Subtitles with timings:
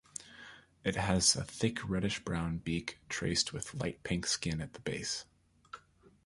[0.83, 5.25] It has a thick reddish-brown beak, traced with light pink skin at the base.